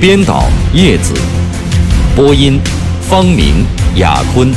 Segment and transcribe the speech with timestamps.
[0.00, 1.12] 编导叶子，
[2.14, 2.60] 播音
[3.00, 4.48] 方明、雅坤。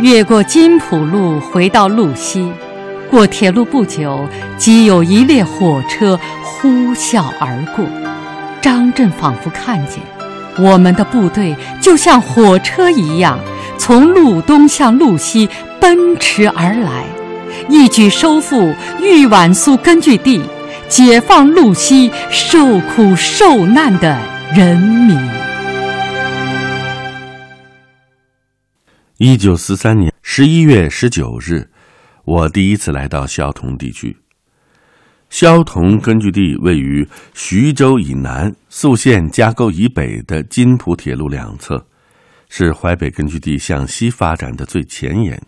[0.00, 2.50] 越过金浦路回到路西，
[3.08, 4.26] 过铁路不久，
[4.58, 7.86] 即有一列火车呼啸而过，
[8.60, 10.00] 张震仿佛看见。
[10.60, 13.40] 我们的部队就像火车一样，
[13.78, 15.48] 从路东向路西
[15.80, 17.04] 奔驰而来，
[17.68, 20.42] 一举收复豫皖苏根据地，
[20.88, 24.18] 解放路西受苦受难的
[24.54, 25.18] 人民。
[29.16, 31.68] 一九四三年十一月十九日，
[32.24, 34.19] 我第一次来到萧同地区。
[35.30, 41.86] 萧同根据地位于徐州以南、宿县夹沟以北的津浦铁路两侧，
[42.48, 45.40] 是淮北根据地向西发展的最前沿。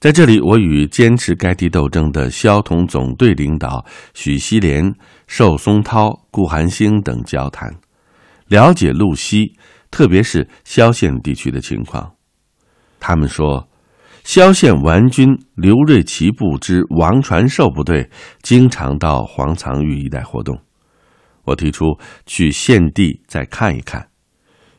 [0.00, 4.92] 在这里，我与坚持该地斗争的萧同总队领导许锡联、
[5.28, 7.72] 寿松涛、顾寒星等交谈，
[8.48, 9.56] 了解路西，
[9.90, 12.12] 特别是萧县地区的情况。
[12.98, 13.67] 他们说。
[14.28, 18.06] 萧县顽军刘瑞奇部之王传寿部队
[18.42, 20.54] 经常到黄藏峪一带活动，
[21.44, 24.06] 我提出去县地再看一看，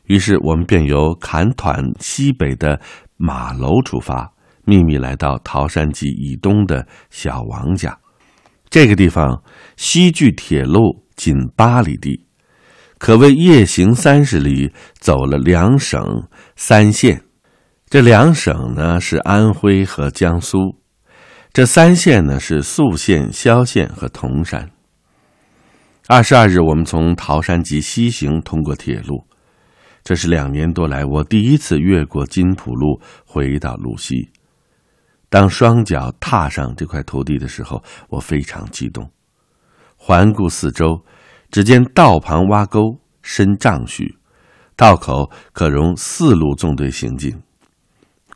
[0.04, 2.80] 于是我们便由坎团西北的
[3.16, 4.32] 马楼出发，
[4.64, 7.98] 秘密来到桃山集以东的小王家。
[8.68, 9.42] 这个地方
[9.76, 12.24] 西距铁路仅八里地，
[12.98, 17.20] 可谓夜行三十里，走了两省三县。
[17.90, 20.76] 这两省呢是安徽和江苏，
[21.52, 24.70] 这三县呢是宿县、萧县和铜山。
[26.06, 29.26] 二十二日，我们从桃山集西行，通过铁路，
[30.04, 34.30] 这是两年多来我第一次越过金浦路回到鲁西。
[35.28, 39.10] 当双脚踏上这块土地的时候，我非常激动。
[39.96, 41.04] 环顾四周，
[41.50, 44.16] 只见道旁挖沟深丈许，
[44.76, 47.36] 道口可容四路纵队行进。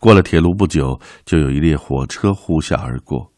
[0.04, 3.32] 过了铁路不久，就有一列火车呼啸而过。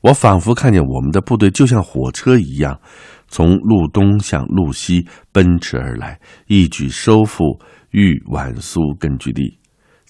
[0.00, 2.80] 我仿佛看见我们的部队就像火车一样，
[3.28, 7.60] 从路东向路西奔驰而来，一举收复
[7.90, 9.58] 豫皖苏根据地，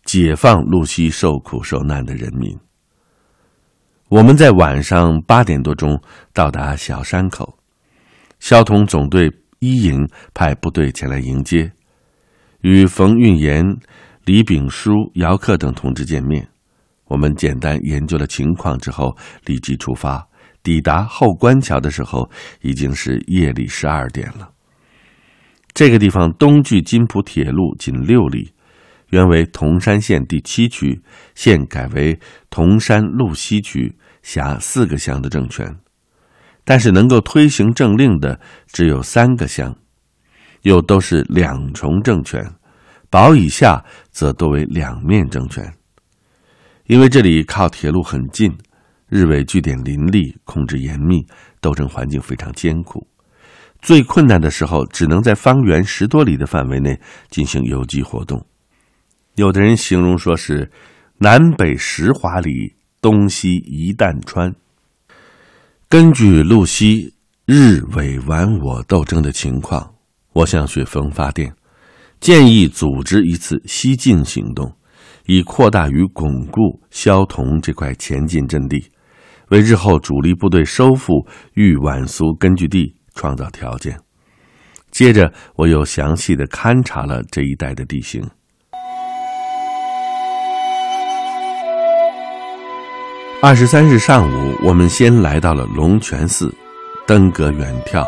[0.05, 2.57] 解放路西受苦受难的人民。
[4.11, 6.01] 我们在晚上八点多钟
[6.33, 7.59] 到达小山口，
[8.39, 11.73] 萧统总队一营派部队前来迎接，
[12.61, 13.65] 与冯运言。
[14.31, 16.49] 李炳书、姚克等同志见面，
[17.07, 20.25] 我们简单研究了情况之后，立即出发。
[20.63, 22.31] 抵达后官桥的时候，
[22.61, 24.53] 已经是夜里十二点了。
[25.75, 28.53] 这个地方东距金浦铁路仅六里，
[29.09, 31.03] 原为铜山县第七区，
[31.35, 32.17] 现改为
[32.51, 35.77] 铜山路西区，辖四个乡的政权，
[36.65, 39.75] 但是能够推行政令的只有三个乡，
[40.63, 42.49] 又都是两重政权。
[43.11, 45.75] 堡以下则多为两面政权，
[46.87, 48.57] 因为这里靠铁路很近，
[49.09, 51.27] 日伪据点林立，控制严密，
[51.61, 53.05] 斗争环境非常艰苦。
[53.83, 57.01] 最困难的时候，只能在方圆十多里的范围内
[57.31, 58.47] 进行游击活动。
[59.35, 60.71] 有的人形容说是
[61.19, 64.55] 南北十华里，东西一担川。
[65.89, 67.15] 根据路西
[67.47, 69.95] 日伪顽我斗争的情况，
[70.33, 71.53] 我向雪峰发电。
[72.21, 74.71] 建议组织一次西进行动，
[75.25, 78.91] 以扩大与巩固萧同这块前进阵地，
[79.49, 83.99] 为日后主力部队收复豫皖苏根据地创造条件。
[84.91, 88.23] 接着，我又详细的勘察了这一带的地形。
[93.41, 96.55] 二十三日上午，我们先来到了龙泉寺，
[97.07, 98.05] 登阁远眺，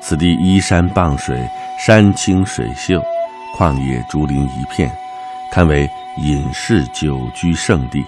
[0.00, 1.36] 此地依山傍水，
[1.84, 3.02] 山清水秀。
[3.60, 4.90] 旷野竹林一片，
[5.52, 5.86] 堪为
[6.16, 8.02] 隐士久居圣地。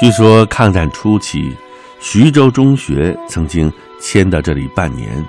[0.00, 1.54] 据说抗战初期，
[2.00, 5.22] 徐州中学曾经迁到这里半年。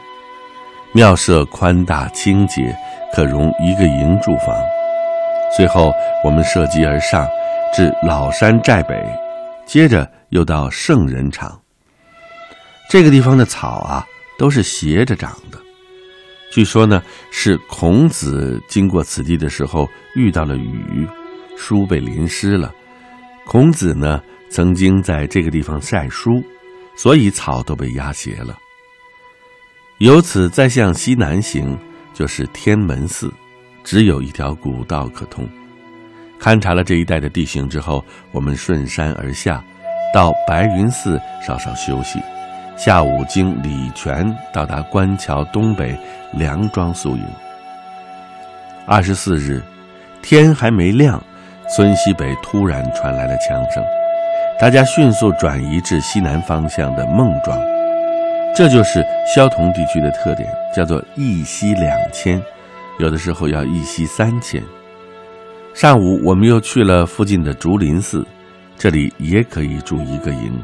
[0.93, 2.73] 庙舍宽大清洁，
[3.13, 4.55] 可容一个营住房。
[5.57, 5.91] 随后
[6.23, 7.27] 我们涉级而上，
[7.73, 9.05] 至老山寨北，
[9.65, 11.59] 接着又到圣人场。
[12.89, 14.07] 这个地方的草啊，
[14.39, 15.54] 都是斜着长的。
[16.51, 21.07] 据说呢，是孔子经过此地的时候遇到了雨，
[21.57, 22.73] 书被淋湿了。
[23.45, 26.43] 孔子呢，曾经在这个地方晒书，
[26.95, 28.57] 所以草都被压斜了。
[29.99, 31.77] 由此再向西南行，
[32.13, 33.31] 就是天门寺，
[33.83, 35.47] 只有一条古道可通。
[36.39, 39.63] 勘察了这一带的地形之后，我们顺山而下，
[40.13, 42.19] 到白云寺稍稍休息。
[42.75, 45.97] 下午经礼泉到达官桥东北
[46.33, 47.25] 梁庄宿营。
[48.85, 49.63] 二十四日，
[50.21, 51.21] 天还没亮，
[51.69, 53.83] 村西北突然传来了枪声，
[54.59, 57.57] 大家迅速转移至西南方向的孟庄。
[58.53, 62.41] 这就是萧同地区的特点，叫做一溪两千，
[62.99, 64.61] 有的时候要一溪三千。
[65.73, 68.25] 上午我们又去了附近的竹林寺，
[68.77, 70.61] 这里也可以住一个营。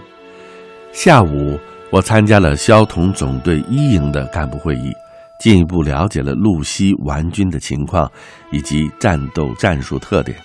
[0.94, 1.58] 下午
[1.92, 4.92] 我参加了萧同总队一营的干部会议，
[5.40, 8.10] 进一步了解了路西顽军的情况
[8.52, 10.38] 以及战斗战术特点。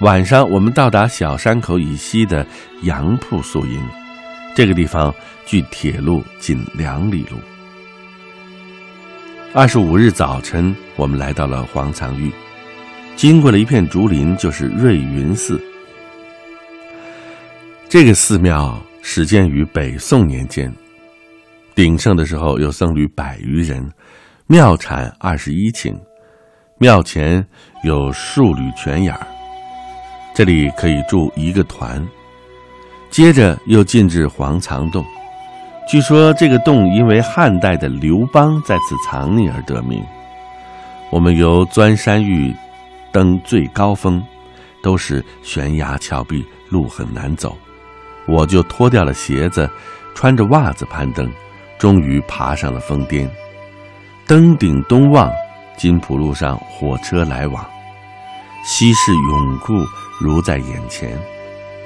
[0.00, 2.46] 晚上我们到达小山口以西的
[2.82, 3.80] 杨铺宿营。
[4.54, 5.14] 这个地方
[5.44, 7.36] 距铁路仅两里路。
[9.52, 12.32] 二十五日早晨，我们来到了黄藏峪，
[13.16, 15.62] 经过了一片竹林，就是瑞云寺。
[17.86, 18.78] 这个寺庙
[19.08, 20.70] 始建于北宋年间，
[21.76, 23.88] 鼎盛的时候有僧侣百余人，
[24.48, 25.96] 庙产二十一顷，
[26.76, 27.42] 庙前
[27.84, 29.24] 有数缕泉眼儿，
[30.34, 32.04] 这里可以住一个团。
[33.08, 35.06] 接着又进至黄藏洞，
[35.88, 40.04] 据说这个洞因为汉代的刘邦在此藏匿而得名。
[41.12, 42.52] 我们由钻山峪
[43.12, 44.20] 登最高峰，
[44.82, 47.56] 都是悬崖峭壁，路很难走，
[48.26, 49.68] 我就脱掉了鞋子，
[50.14, 51.30] 穿着袜子攀登，
[51.78, 53.30] 终于爬上了峰巅。
[54.26, 55.30] 登顶东望，
[55.76, 57.64] 金浦路上火车来往，
[58.64, 59.74] 西市永固
[60.20, 61.16] 如在眼前。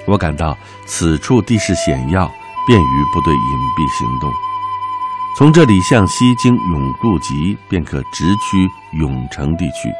[0.06, 0.56] 我感到
[0.86, 2.26] 此处地势险要，
[2.66, 4.32] 便于部队隐蔽行动。
[5.36, 9.92] 从这里向西经永固集，便可直趋永城地区。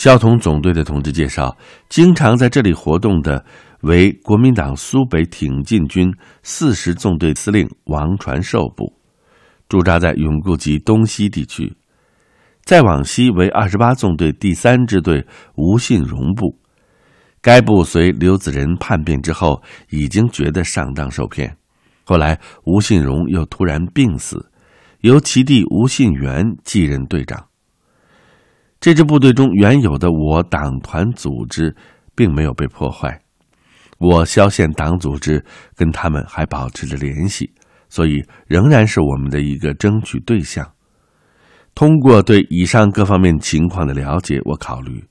[0.00, 1.54] 萧统总队的同志介绍，
[1.90, 3.44] 经常在这里活动的
[3.82, 6.10] 为国民党苏北挺进军
[6.42, 8.94] 四十纵队司令王传寿部，
[9.68, 11.76] 驻扎在永固集东西地区。
[12.64, 15.26] 再往西为二十八纵队第三支队
[15.56, 16.58] 吴信荣部。
[17.42, 21.54] 该部随刘子仁叛变之后，已经觉得上当受骗。
[22.04, 24.50] 后来吴信荣又突然病死，
[25.00, 27.49] 由其弟吴信元继任队长。
[28.80, 31.76] 这支部队中原有的我党团组织
[32.14, 33.20] 并没有被破坏，
[33.98, 35.44] 我萧县党组织
[35.76, 37.52] 跟他们还保持着联系，
[37.90, 40.66] 所以仍然是我们的一个争取对象。
[41.74, 45.04] 通过对以上各方面情况的了解，我考虑。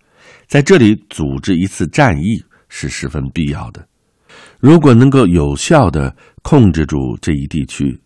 [0.48, 3.88] 在这里组织一次战役是十分必要的。
[4.60, 8.00] 如果能够有效的控制住这一地区，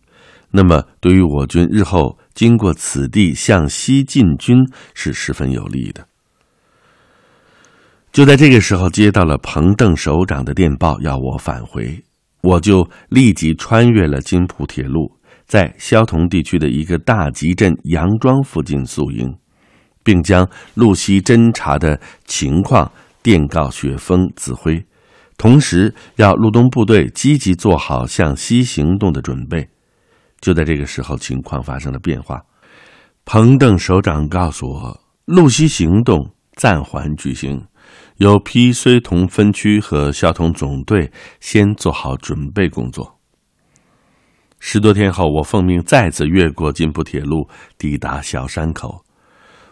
[0.50, 4.58] 那么对于我军日后经过此地向西进军
[4.94, 6.06] 是十分有利的。
[8.12, 12.04] 就在这个时候，接到了彭邓首长的电报，要我返回，
[12.42, 19.34] 我就立即穿越了津浦铁路，在萧同地区的一个大集镇杨庄附近宿营。
[20.04, 24.84] 并将路西侦察的情况电告雪峰指挥，
[25.38, 29.66] 同时要路东部队积极做好向西行动的准备。
[30.44, 32.44] 就在这个时候，情况发生了变化。
[33.24, 37.66] 彭邓首长告诉我，路西行动暂缓举行，
[38.18, 41.10] 由批绥同分区和萧同总队
[41.40, 43.18] 先做好准备工作。
[44.58, 47.48] 十多天后，我奉命再次越过津浦铁路，
[47.78, 49.02] 抵达小山口。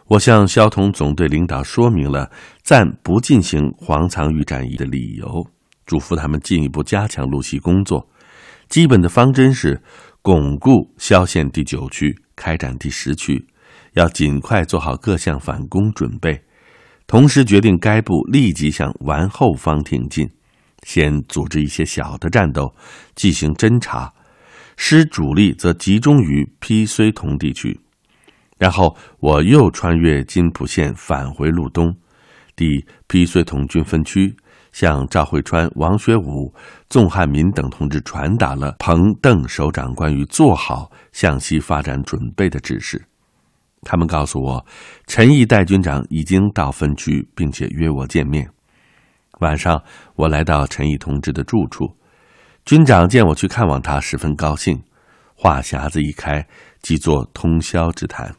[0.06, 2.30] 我向萧同总队领导说明了
[2.62, 5.46] 暂不进行黄藏峪战役的理由，
[5.84, 8.08] 嘱咐他们进一步加强路西工作。
[8.68, 9.82] 基本的方针是
[10.22, 13.44] 巩固萧县第九区，开展第十区，
[13.94, 16.40] 要尽快做好各项反攻准备。
[17.08, 20.30] 同时决定该部立即向完后方挺进，
[20.84, 22.72] 先组织一些小的战斗，
[23.16, 24.12] 进行侦察，
[24.76, 27.80] 师主力则集中于披绥同地区。
[28.58, 31.96] 然后我又穿越津浦线返回路东，
[32.54, 34.36] 抵披绥同军分区，
[34.72, 36.52] 向赵会川、王学武、
[36.88, 43.02] 纵汉民等同志传达了彭邓首长关于做好向西发展准备的指示。
[43.82, 44.64] 他们告诉我，
[45.06, 48.48] 陈毅代军长已经到分区，并且约我见面。
[49.40, 49.82] 晚上，
[50.14, 51.92] 我来到陈毅同志的住处，
[52.64, 54.80] 军长见我去看望他，十分高兴，
[55.34, 56.46] 话匣子一开，
[56.80, 58.32] 即作通宵之谈。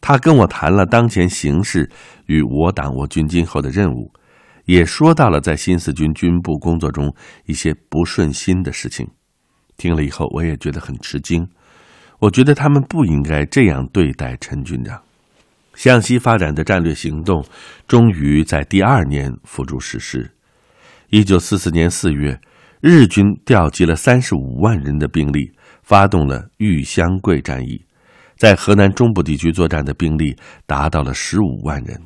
[0.00, 1.90] 他跟我谈了当前形势
[2.26, 4.10] 与我党我军今后的任务，
[4.68, 7.10] 也说到了在新四军军部工作中
[7.46, 9.08] 一些不顺心的事情。
[9.78, 11.48] 听了以后，我也觉得很吃惊。
[12.18, 15.00] 我觉得他们不应该这样对待陈军长。
[15.74, 17.42] 向西发展的战略行动
[17.86, 20.30] 终于在第二年付诸实施。
[21.08, 22.38] 一九四四年四月，
[22.82, 25.50] 日军调集了三十五万人的兵力，
[25.82, 27.82] 发动了豫湘桂战役，
[28.36, 31.98] 在河南中部地区作战的兵力达到了十五万人。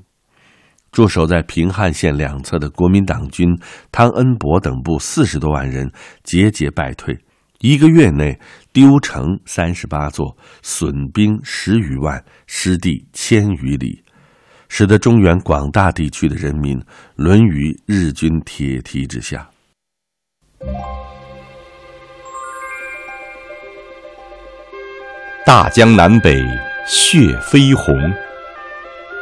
[0.92, 3.48] 驻守在平汉线两侧的国民党军
[3.90, 5.90] 汤恩伯等部四十多万人
[6.22, 7.18] 节节败退。
[7.60, 8.38] 一个月内
[8.72, 14.02] 丢城三十八座，损兵十余万，失地千余里，
[14.68, 16.78] 使得中原广大地区的人民
[17.16, 19.48] 沦于日军铁蹄之下。
[25.46, 26.44] 大江南北
[26.86, 27.94] 血飞红，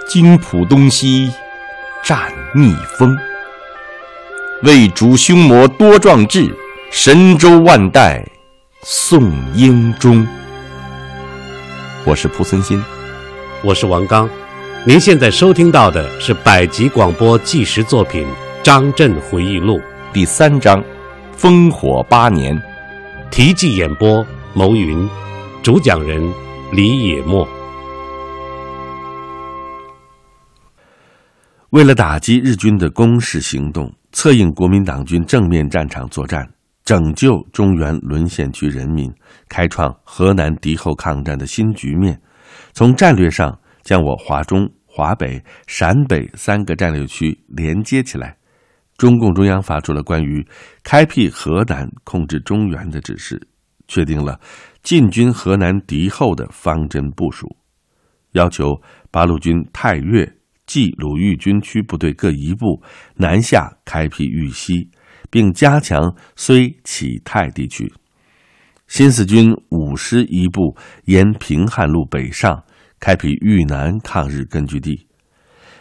[0.09, 1.31] 金浦东西
[2.05, 3.17] 战逆风。
[4.63, 6.55] 为主凶魔多壮志。
[6.93, 8.21] 神州万代
[8.83, 10.27] 颂英忠。
[12.05, 12.83] 我是蒲存昕，
[13.63, 14.29] 我是王刚。
[14.85, 18.27] 您现在收听到的是百集广播纪实作品
[18.61, 19.79] 《张震回忆录》
[20.13, 20.83] 第三章
[21.41, 22.57] 《烽火八年》，
[23.31, 25.09] 题记演播牟云，
[25.63, 26.21] 主讲人
[26.73, 27.49] 李野墨。
[31.71, 36.49] 为了打击日军的攻势行动，策应国民党军正面战场作战。
[36.85, 39.09] 拯救中原沦陷区人民，
[39.49, 42.21] 开创河南敌后抗战的新局面。
[42.73, 48.37] 从战略上将我华中、华北、陕北三个战略区连接起来。
[48.97, 50.45] 中共中央发出了关于
[50.83, 53.41] 开辟河南、控制中原的指示，
[53.87, 54.41] 确定了
[54.83, 57.47] 进军河南敌后的方针部署，
[58.33, 58.75] 要求
[59.13, 60.29] 八路军太岳、
[60.71, 62.83] 冀鲁豫军区部队各一部
[63.17, 64.91] 南下开辟豫西。
[65.33, 67.93] 并加强睢启泰地区，
[68.89, 72.65] 新四军五师一部沿平汉路北上，
[72.99, 75.07] 开辟豫南抗日根据地。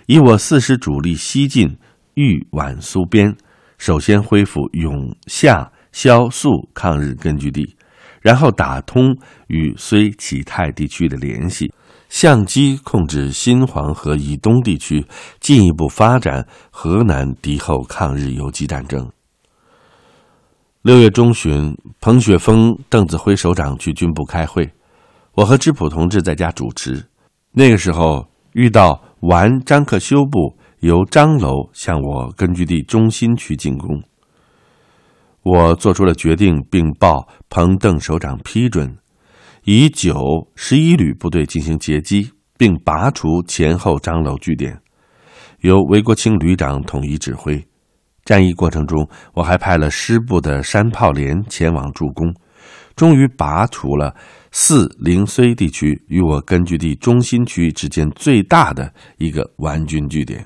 [0.05, 1.75] 以我四师主力西进
[2.13, 3.35] 豫皖苏边，
[3.79, 7.75] 首先恢复永夏萧肃抗日根据地，
[8.21, 9.17] 然后打通
[9.47, 11.73] 与睢启泰地区的联系，
[12.09, 15.05] 相机控制新黄河以东地区，
[15.39, 19.09] 进一步发展河南敌后抗日游击战争。
[20.81, 24.69] 六月中旬，彭雪枫、邓子恢首长去军部开会，
[25.35, 27.05] 我和知普同志在家主持。
[27.51, 34.01] 那个时候遇到完张克修部由张楼向我根据地中心区进攻，
[35.43, 38.97] 我做出了决定，并报彭邓首长批准，
[39.71, 44.81] 以九十一旅部队进行截击，并拔除前后张楼据点，
[45.59, 47.63] 由韦国清旅长统一指挥。
[48.25, 52.33] 战役过程中，我还派了师部的山炮连前往助攻，
[52.95, 54.15] 终于拔除了
[54.51, 60.43] 四零睢地区与我根据地中心区之间最大的一个顽军据点。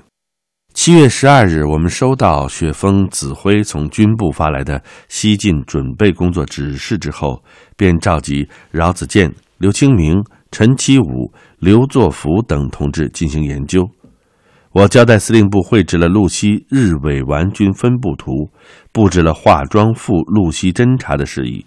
[0.74, 7.44] 七月十二日，我们收到雪峰指挥从军部发来的西进准备工作指示之后，
[7.76, 13.88] 便召集饶子健、刘清明、陈其武、刘作福等同志进行研究。
[14.72, 18.50] 我交代司令部绘制了路西日伪顽军分布图，
[18.90, 21.64] 布置了化妆赴路西侦察的事宜，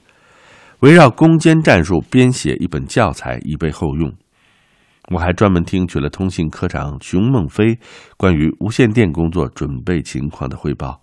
[0.82, 4.12] 围绕攻坚战术编写一本教材以备后用。
[5.10, 7.80] 我还专门听取了通信科长熊孟飞
[8.18, 11.02] 关于无线电工作准备情况的汇报，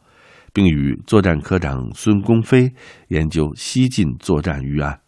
[0.53, 2.73] 并与作战科长孙功飞
[3.09, 5.01] 研究西进作战预案。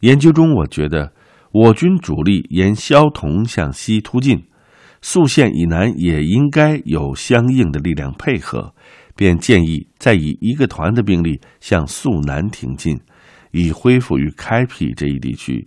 [0.00, 1.12] 研究中，我觉得
[1.52, 4.44] 我军主力沿萧同向西突进。
[5.00, 8.72] 宿县以南也应该有相应的力量配合，
[9.16, 13.00] 便建议再以一个团的兵力向宿南挺进，
[13.50, 15.66] 以恢复与开辟这一地区。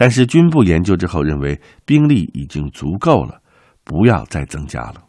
[0.00, 3.40] 但是军部研究之后认为兵力已经足够了，
[3.82, 5.02] 不要再增加了。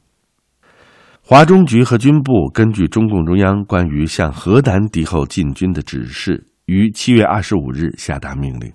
[1.22, 8.74] 华中局和军部根据中共中央关于向河南敌后进军的指示，于七月二十五日下达命令，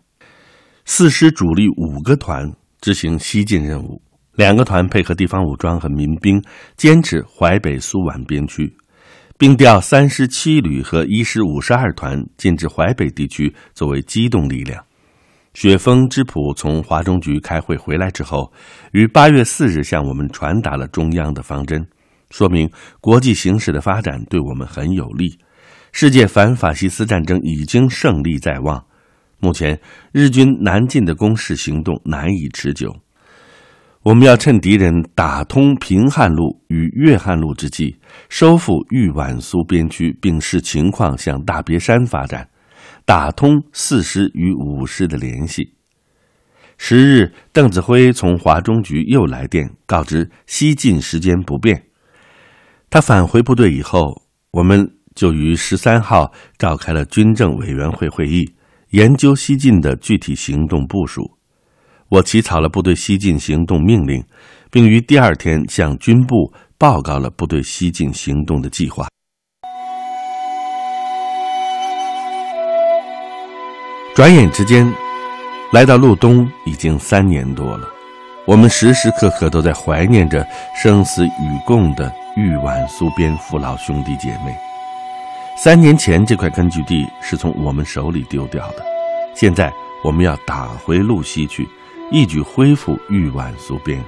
[0.85, 2.49] 四师主力五个团
[2.81, 4.01] 执行西进任务。
[4.37, 6.41] 两个团配合地方武装和民兵，
[6.77, 8.73] 坚持淮北苏皖边区，
[9.37, 14.85] 并调三师七旅和一师五十二团进至淮北地区作为机动力量。
[15.55, 18.53] 雪峰之普从华中局开会回来之后，
[18.93, 21.87] 于八月四日向我们传达了中央的方针，
[22.31, 22.69] 说明
[23.01, 25.39] 国际形势的发展对我们很有利。
[25.93, 28.85] 世界反法西斯战争已经胜利在望，
[29.39, 29.79] 目前
[30.13, 32.93] 日军南进的攻势行动难以持久。
[34.03, 37.97] 我们要趁敌人打通平汉路与粤汉路之际，
[38.29, 42.49] 收复豫皖苏边区，并视情况向大别山发展，
[43.05, 45.75] 打通四师与五师的联系。
[46.77, 51.87] 十日，邓子恢从华中局又来电，告知西进时间不变。
[52.91, 54.91] 他返回部队以后，我们。
[55.15, 58.53] 就于十三号召开了军政委员会会议，
[58.91, 61.39] 研究西进的具体行动部署。
[62.09, 64.25] 我起草了部队西进行动命令，
[64.73, 69.07] 并于第二天向军部报告了部队西进行动的计划。
[74.15, 74.89] 转眼之间，
[75.73, 77.89] 来到路东已经三年多了，
[78.47, 80.47] 我们时时刻刻都在怀念着
[80.81, 84.57] 生死与共的豫皖苏边父老兄弟姐妹。
[85.57, 88.85] 三年前，这块根据地是从我们手里丢掉的。
[89.35, 89.73] 现在，
[90.05, 91.69] 我们要打回路西去，
[92.13, 94.01] 一举恢复豫皖苏边。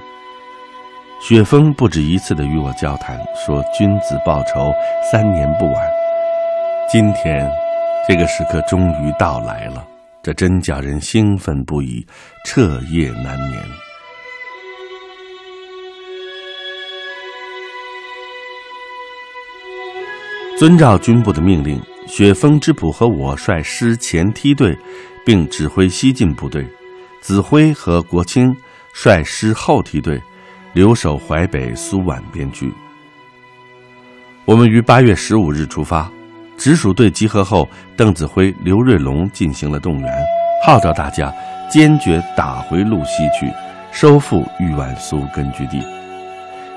[1.19, 4.71] 雪峰不止一次的与我交谈，说：“君子报仇，
[5.11, 5.75] 三年不晚。”
[6.89, 7.49] 今天，
[8.07, 9.85] 这个时刻终于到来了，
[10.27, 12.05] 这真叫人兴奋不已，
[12.43, 13.63] 彻夜难眠。
[20.59, 24.77] 遵照军部的命令，雪峰之浦和我率师前梯队，
[25.25, 26.61] 并指挥西进部队；
[27.21, 28.53] 子辉和国清
[28.93, 30.21] 率师后梯队，
[30.73, 32.69] 留守淮北苏皖边区。
[34.43, 36.11] 我们于八月十五日出发，
[36.57, 40.25] 直属队集合后，邓子恢、刘瑞龙进行了动员，
[40.65, 41.31] 号召大家
[41.69, 43.53] 坚决打回路西去，
[43.91, 45.81] 收复豫皖苏根据地。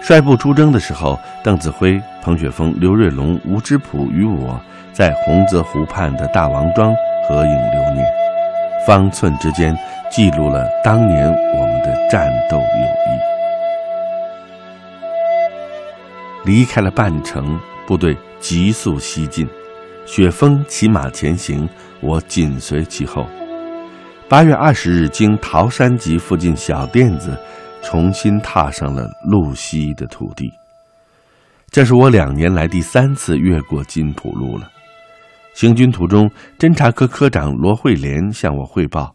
[0.02, 4.60] 率部出征的时候，邓子恢、彭雪枫、刘瑞龙、吴之普与我
[4.92, 6.94] 在洪泽湖畔的大王庄
[7.26, 8.06] 合影留念，
[8.86, 9.76] 方寸之间
[10.10, 13.20] 记录了当年我们的战斗友谊。
[16.44, 19.46] 离开了半程，部队急速西进，
[20.10, 21.68] 雪峰骑马前行，
[22.00, 23.24] 我紧随其后。
[24.28, 27.38] 八月二十日，经桃山集附近小店子。
[27.80, 30.50] 重新踏上了路西的土地。
[31.70, 34.68] 这是我两年来第三次越过金浦路了。
[35.54, 39.14] 行军途中，侦察科科长罗惠莲向我汇报，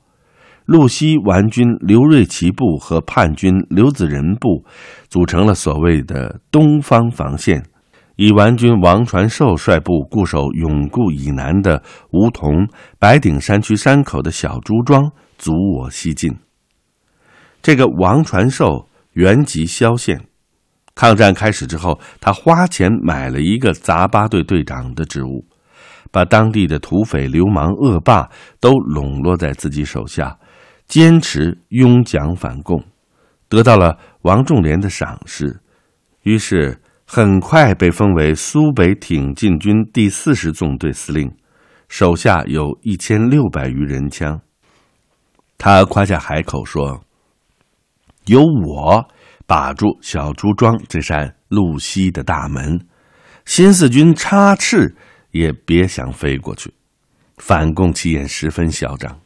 [0.65, 4.65] 路西顽军刘瑞奇部和叛军刘子仁部
[5.10, 7.63] 组成了所谓的东方防线，
[8.15, 16.34] 以顽军王传寿率部固守永固以南的梧桐、白顶山区山口的小朱庄，阻我西进。
[17.62, 20.28] 这个王传寿原籍萧县，
[20.93, 25.45] 抗战开始之后，他花钱买了一个杂八队队长的职务，
[26.12, 30.38] 把当地的土匪、流氓、恶霸都笼络在自己手下，
[30.88, 32.82] 坚持拥蒋反共，
[33.49, 35.60] 得到了王仲廉的赏识，
[36.21, 41.31] 于是很快被封为苏北挺进军第四十纵队司令，
[41.87, 44.41] 手下有一千六百余人枪。
[45.57, 47.01] 他夸下海口说。
[48.25, 49.07] 由我
[49.45, 52.87] 把住小朱庄这扇路西的大门，
[53.45, 54.95] 新四军插翅
[55.29, 56.73] 也别想飞过去。
[57.37, 59.19] 反共气焰十分嚣张。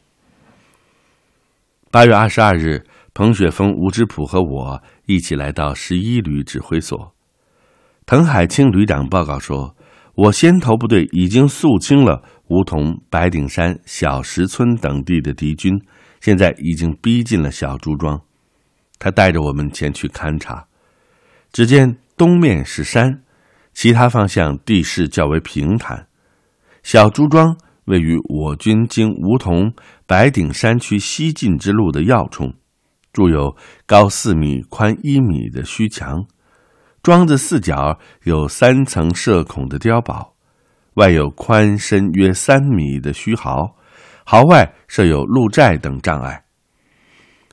[1.90, 7.16] 八月二十二日，彭雪枫、吴之普和我一起来到十一旅指挥所。
[8.10, 9.76] 滕海清旅长报告说，
[10.16, 15.80] 我先头部队已经肃清了梧桐、白顶山、小石村等地的敌军，
[16.20, 18.20] 现在已经逼近了小朱庄。
[18.98, 20.66] 他带着我们前去勘察，
[21.52, 23.22] 只见东面是山，
[23.76, 26.08] 其他方向地势较为平坦。
[26.82, 29.72] 小朱庄位于我军经梧桐、
[30.08, 32.56] 白顶山区西进之路的要冲，
[33.14, 36.26] 筑有高四米、宽一米的虚墙，
[37.02, 40.34] 庄子四角有三层射孔的碉堡，
[40.96, 43.76] 外有宽深约三米的虚壕，
[44.26, 46.44] 壕外设有路寨等障碍。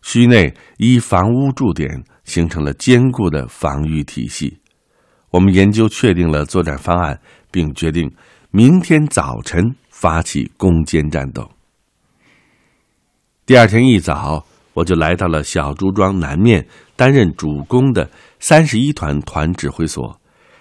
[0.02, 4.59] 区内依房屋驻点，形成了坚固的防御体系。
[5.30, 8.12] 我们研究确定了作战方案，并决定
[8.50, 11.48] 明天早晨发起攻坚战斗。
[13.44, 20.20] 第二天一早，我就来到了小朱庄南面担任主攻的三十一团团指挥所，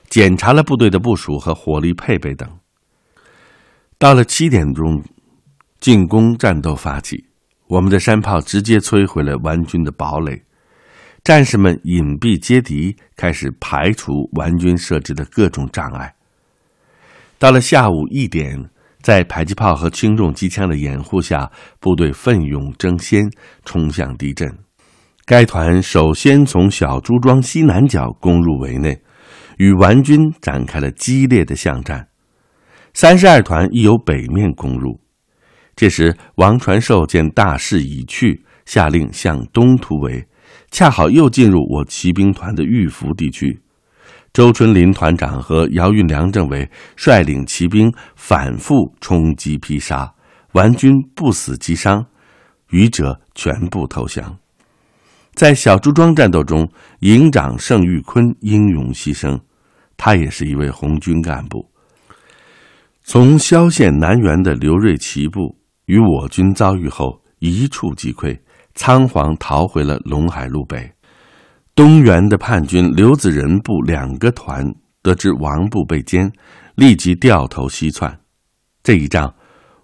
[0.10, 2.50] 检查了部队的部署和火力配备等。
[3.98, 5.04] 到了七点钟，
[5.80, 7.26] 进攻战斗发起。
[7.68, 10.44] 我们的山炮直接摧毁了顽军的堡垒，
[11.24, 16.14] 战士们隐蔽接敌，开始排除顽军设置的各种障碍。
[17.40, 18.70] 到了下午一点，
[19.02, 23.30] 在迫击炮和轻重机枪的掩护下，部队奋勇争先，
[23.64, 24.65] 冲向敌阵。
[25.28, 29.02] 该团首先从小朱庄西南角攻入围内，
[29.58, 32.10] 与顽军展开了激烈的巷战。
[32.94, 35.02] 三十二团亦由北面攻入。
[35.76, 40.28] 这时，王传寿见大势已去，下令向东突围，
[40.70, 43.60] 恰好又进入我骑兵团的玉福地区。
[44.32, 50.14] 周春林团长和姚运良政委率领骑兵反复冲击劈杀，
[50.52, 52.06] 顽军不死即伤，
[52.70, 54.38] 余者全部投降。
[55.36, 56.68] 在小朱庄战斗中，
[57.00, 59.40] 营长盛玉坤英勇牺牲，
[59.98, 61.70] 他也是一位红军干部。
[63.04, 65.58] 从萧县南园的刘瑞奇部。
[65.86, 68.36] 与我军遭遇后，一触即溃，
[68.74, 70.92] 仓皇逃回了陇海路北。
[71.76, 74.66] 东原的叛军刘子仁部两个团
[75.04, 76.28] 得知王部被歼，
[76.74, 78.20] 立即掉头西窜。
[78.82, 79.32] 这一仗，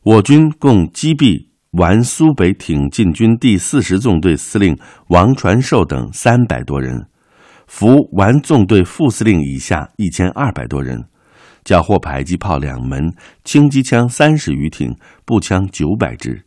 [0.02, 7.08] 我军共击毙皖苏北挺进军第四十纵队司令王传寿等三百多人，
[7.66, 11.06] 俘皖纵队副司令以下一千二百多人。
[11.64, 13.14] 缴获迫击炮两门，
[13.46, 14.94] 轻机枪三十余挺，
[15.26, 16.44] 步枪九百支。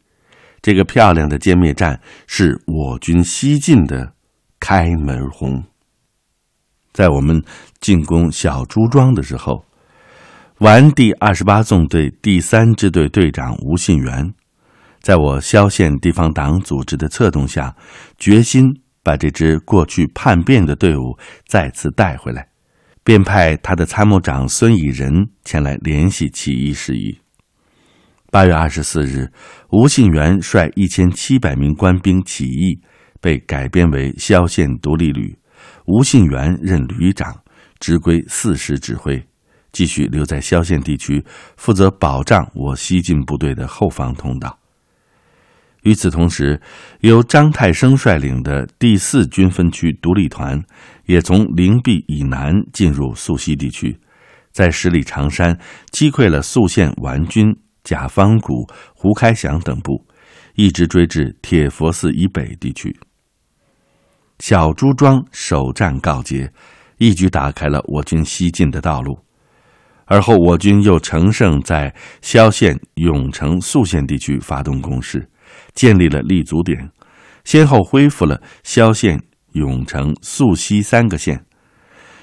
[0.60, 4.12] 这个漂亮的歼灭战是我军西进的
[4.60, 5.62] 开门红。
[6.92, 7.42] 在我们
[7.80, 9.64] 进攻小朱庄的时候，
[10.58, 14.34] 皖第二十八纵队第三支队队长吴信元，
[15.04, 17.76] 在我萧县地方党组织的策动下，
[18.16, 22.48] 决心把这支过去叛变的队伍再次带回来。
[23.04, 27.18] 便派他的参谋长孙以仁前来联系起义事宜。
[28.30, 29.30] 八月二十四日，
[29.68, 32.80] 吴信元率一千七百名官兵起义，
[33.20, 35.36] 被改编为萧县独立旅，
[35.84, 37.42] 吴信元任旅长，
[37.78, 39.22] 直归四师指挥，
[39.70, 41.22] 继续留在萧县地区，
[41.58, 44.58] 负责保障我西进部队的后方通道。
[45.84, 46.60] 与此同时，
[47.00, 50.62] 由张太生率领的第四军分区独立团
[51.04, 53.96] 也从灵璧以南进入宿西地区，
[54.50, 55.58] 在十里长山
[55.90, 60.02] 击溃了宿县顽军贾方谷、胡开祥等部，
[60.54, 62.94] 一直追至铁佛寺以北地区。
[64.38, 66.50] 小朱庄首战告捷，
[66.96, 69.18] 一举打开了我军西进的道路。
[70.06, 75.26] 而后，我军又乘胜在萧县、永城、宿县地区发动攻势。
[75.74, 76.90] 建立了立足点，
[77.44, 79.20] 先后恢复了萧县、
[79.52, 81.44] 永城、肃西三个县、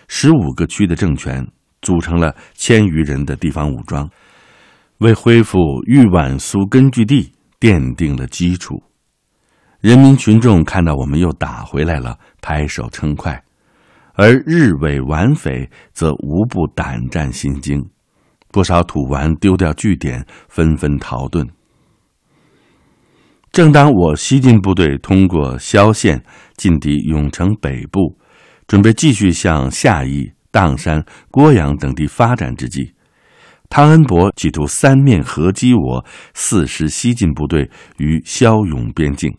[0.08, 1.46] 十五个区的政权，
[1.82, 4.10] 组成了千余人的地方武装，
[5.00, 8.82] 为恢复豫皖苏根据地奠定了基础。
[9.80, 13.34] 人民群众看到我们又打回来了，拍手称快；
[14.14, 17.84] 而日伪皖匪则无不胆战心惊，
[18.52, 21.48] 不少土顽丢掉据点，纷纷逃遁。
[23.52, 26.24] 正当我西进部队通过萧县
[26.56, 28.18] 进抵永城北部，
[28.66, 32.94] 准备继续向夏邑、砀山、郭阳等地发展之际，
[33.70, 39.30] 汤恩伯企图三面合击我四师西进部队于萧永边境，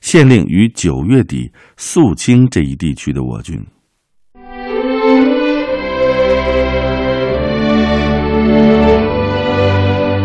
[0.00, 3.62] 限令于九月底肃清这一地区的我军。